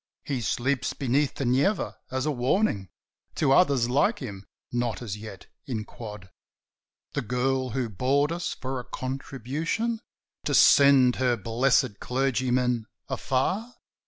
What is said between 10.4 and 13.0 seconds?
To send her blessed clergyman